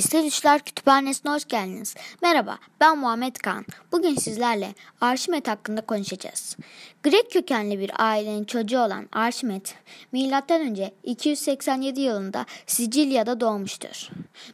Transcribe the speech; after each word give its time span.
Sesli 0.00 0.24
Düşler 0.24 0.60
Kütüphanesi'ne 0.60 1.32
hoş 1.32 1.44
geldiniz. 1.44 1.94
Merhaba, 2.22 2.58
ben 2.80 2.98
Muhammed 2.98 3.36
Kan. 3.36 3.66
Bugün 3.92 4.14
sizlerle 4.14 4.74
Arşimet 5.00 5.48
hakkında 5.48 5.80
konuşacağız. 5.80 6.56
Grek 7.02 7.30
kökenli 7.32 7.78
bir 7.78 7.90
ailenin 7.98 8.44
çocuğu 8.44 8.78
olan 8.78 9.08
Arşimet, 9.12 9.74
M.Ö. 10.12 10.90
287 11.04 12.00
yılında 12.00 12.46
Sicilya'da 12.66 13.40
doğmuştur. 13.40 14.08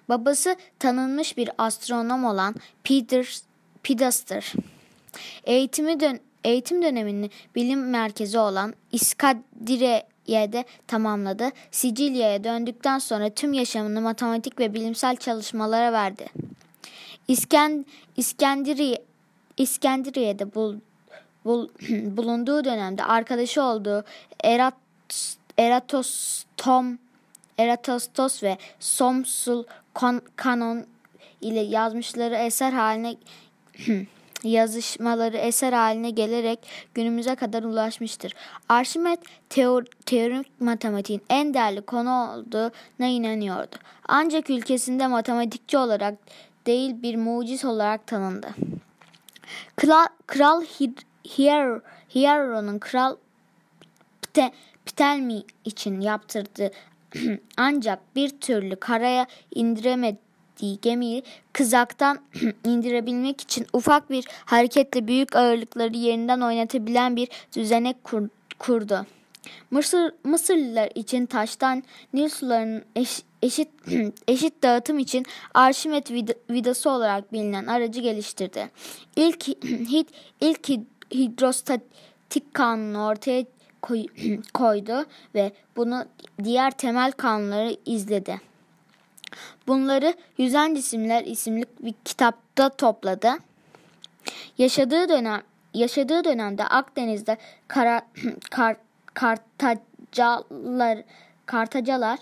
Babası 0.09 0.57
tanınmış 0.79 1.37
bir 1.37 1.51
astronom 1.59 2.25
olan 2.25 2.55
Peter 2.85 3.41
Pidas'tır. 3.83 4.53
Eğitimi 5.45 6.01
dön 6.01 6.21
eğitim 6.47 6.83
dönemini 6.83 7.31
bilim 7.55 7.91
merkezi 7.91 8.39
olan 8.39 8.75
İskadire'de 8.93 10.65
tamamladı. 10.87 11.51
Sicilya'ya 11.71 12.45
döndükten 12.45 12.99
sonra 12.99 13.31
tüm 13.31 13.53
yaşamını 13.53 14.01
matematik 14.01 14.59
ve 14.59 14.75
bilimsel 14.75 15.17
çalışmalara 15.17 15.93
verdi. 15.93 16.27
İskend 17.29 17.85
İskenderiye 18.17 19.03
İskenderiye'de 19.57 20.55
bul, 20.55 20.77
bul, 21.45 21.69
bulunduğu 21.91 22.65
dönemde 22.65 23.05
arkadaşı 23.05 23.63
olduğu 23.63 24.05
Erat, 24.45 24.75
Eratostom 25.59 26.99
Eratostos 27.59 28.43
ve 28.43 28.59
Somsul 28.81 29.65
Kanon 30.37 30.87
ile 31.41 31.61
yazmışları 31.61 32.35
eser 32.35 32.73
haline 32.73 33.17
yazışmaları 34.47 35.37
eser 35.37 35.73
haline 35.73 36.11
gelerek 36.11 36.59
günümüze 36.95 37.35
kadar 37.35 37.63
ulaşmıştır. 37.63 38.35
Arşimet 38.69 39.21
teor 39.49 39.85
teorik 40.07 40.61
matematiğin 40.61 41.23
en 41.31 41.55
değerli 41.55 41.83
konu 41.83 42.11
olduğuna 42.11 43.07
inanıyordu. 43.07 43.77
Ancak 44.09 44.51
ülkesinde 44.51 45.07
matematikçi 45.07 45.79
olarak 45.79 46.15
değil 46.67 47.03
bir 47.03 47.17
muciz 47.17 47.65
olarak 47.65 48.07
tanındı. 48.07 48.49
Kral, 49.77 50.07
Kral 50.27 50.63
Hier 51.25 51.81
Hiero'nun 52.15 52.79
Kral 52.79 53.17
Pte, 54.23 54.53
Ptelmi 54.87 55.43
için 55.65 56.01
yaptırdığı 56.01 56.71
ancak 57.57 58.17
bir 58.17 58.41
türlü 58.41 58.77
karaya 58.77 59.27
indiremedi 59.55 60.26
ettiği 60.57 60.81
gemiyi 60.81 61.23
kızaktan 61.53 62.19
indirebilmek 62.65 63.41
için 63.41 63.67
ufak 63.73 64.11
bir 64.11 64.25
hareketle 64.45 65.07
büyük 65.07 65.37
ağırlıkları 65.37 65.97
yerinden 65.97 66.41
oynatabilen 66.41 67.17
bir 67.17 67.29
düzenek 67.57 68.05
kur, 68.05 68.29
kurdu. 68.59 69.07
Mısır, 69.71 70.13
Mısırlılar 70.25 70.91
için 70.95 71.27
taştan 71.27 71.83
Nil 72.13 72.29
sularının 72.29 72.83
eş, 72.97 73.23
eşit 73.43 73.69
eşit 74.29 74.63
dağıtım 74.63 74.99
için 74.99 75.25
Arşimet 75.55 76.11
vid, 76.11 76.29
vidası 76.51 76.91
olarak 76.91 77.33
bilinen 77.33 77.67
aracı 77.67 78.01
geliştirdi. 78.01 78.71
İlk 79.17 79.47
hid, 79.65 80.09
ilk 80.41 80.69
hidrostatik 81.15 82.55
kanunu 82.55 83.07
ortaya 83.07 83.45
koy, 83.83 84.07
koydu 84.55 85.07
ve 85.35 85.53
bunu 85.77 86.05
diğer 86.45 86.71
temel 86.71 87.13
kanunları 87.13 87.77
izledi. 87.87 88.41
Bunları 89.67 90.15
Yüzen 90.39 90.75
Cisimler 90.75 91.25
isimli 91.25 91.65
bir 91.81 91.95
kitapta 92.05 92.69
topladı. 92.69 93.31
Yaşadığı 94.59 95.09
dönem 95.09 95.43
yaşadığı 95.75 96.25
dönemde 96.25 96.65
Akdeniz'de 96.65 97.37
kara, 97.69 98.03
kar, 98.51 98.77
Kartacalar, 99.15 100.99
Kartacalar, 101.47 102.19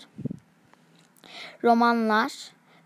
Romanlar 1.63 2.31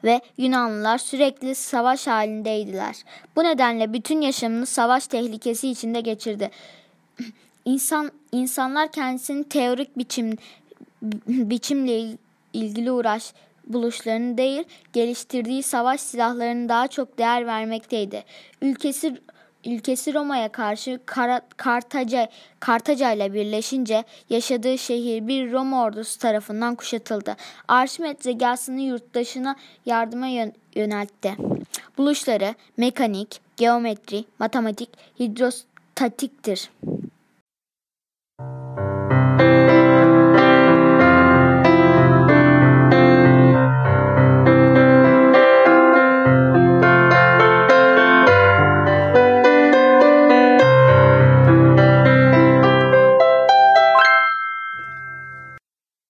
ve 0.04 0.22
Yunanlılar 0.38 0.98
sürekli 0.98 1.56
savaş 1.56 2.08
halindeydiler. 2.08 3.04
Bu 3.36 3.44
nedenle 3.44 3.94
bütün 3.94 4.22
yaşamını 4.22 4.66
savaş 4.66 5.08
tehlikesi 5.08 5.70
içinde 5.70 6.02
geçirdi. 6.02 6.52
İnsan 7.66 8.12
insanlar 8.32 8.92
kendisini 8.92 9.44
teorik 9.44 9.98
biçim 9.98 10.38
biçimle 11.28 12.18
ilgili 12.54 12.92
uğraş 12.92 13.34
buluşlarını 13.70 14.38
değil, 14.38 14.64
geliştirdiği 14.94 15.64
savaş 15.64 16.02
silahlarını 16.02 16.70
daha 16.70 16.88
çok 16.88 17.18
değer 17.18 17.46
vermekteydi. 17.46 18.24
Ülkesi 18.62 19.16
ülkesi 19.66 20.14
Roma'ya 20.14 20.50
karşı 20.50 21.00
Kartaca, 21.58 22.30
Kartaca 22.60 23.12
ile 23.12 23.34
birleşince 23.34 24.04
yaşadığı 24.30 24.78
şehir 24.78 25.28
bir 25.28 25.52
Roma 25.52 25.84
ordusu 25.84 26.20
tarafından 26.20 26.76
kuşatıldı. 26.76 27.36
Arşimet 27.68 28.24
zekasını 28.24 28.82
yurttaşına 28.82 29.56
yardıma 29.86 30.28
yöneltti. 30.76 31.36
Buluşları 31.98 32.56
mekanik, 32.78 33.42
geometri, 33.58 34.26
matematik, 34.40 34.90
hidrostatiktir. 35.20 36.70